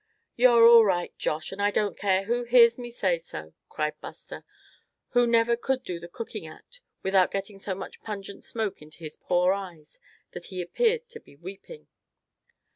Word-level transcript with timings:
"You're 0.35 0.65
all 0.67 0.83
right, 0.83 1.15
Josh, 1.19 1.51
and 1.51 1.61
I 1.61 1.69
don't 1.69 1.95
care 1.95 2.23
who 2.23 2.43
hears 2.43 2.79
me 2.79 2.89
say 2.89 3.19
so," 3.19 3.53
cried 3.69 4.01
Buster, 4.01 4.43
who 5.09 5.27
never 5.27 5.55
could 5.55 5.83
do 5.83 5.99
the 5.99 6.07
cooking 6.07 6.47
act 6.47 6.81
without 7.03 7.29
getting 7.29 7.59
so 7.59 7.75
much 7.75 8.01
pungent 8.01 8.43
smoke 8.43 8.81
in 8.81 8.89
his 8.89 9.15
poor 9.15 9.53
eyes 9.53 9.99
that 10.31 10.45
he 10.47 10.59
appeared 10.59 11.07
to 11.09 11.19
be 11.19 11.35
weeping. 11.35 11.87